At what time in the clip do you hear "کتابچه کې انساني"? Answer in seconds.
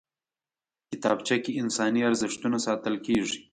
0.91-2.01